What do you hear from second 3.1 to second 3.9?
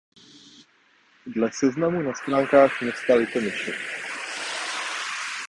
Litomyšl.